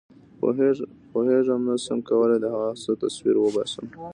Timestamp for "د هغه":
2.41-2.71